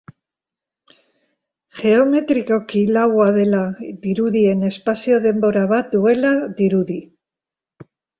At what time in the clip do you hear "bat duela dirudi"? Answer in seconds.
5.73-6.97